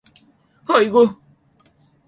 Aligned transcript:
아이구! 0.73 1.05